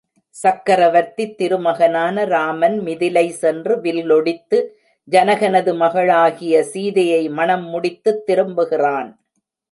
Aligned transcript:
சக்கரவர்த்தித் 0.35 1.33
திருமகனான 1.39 2.23
ராமன் 2.25 2.77
மிதிலை 2.79 3.29
சென்று 3.33 3.75
வில்லொடித்து 3.81 4.59
ஜனகனது 5.11 5.73
மகளாகிய 5.75 6.63
சீதையை 6.63 7.29
மணம் 7.29 7.67
முடித்துத் 7.67 8.23
திரும்புகிறான். 8.25 9.11